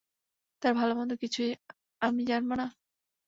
[0.61, 1.51] তার ভাল-মন্দ কিছুই
[2.01, 2.65] আমি জানব না?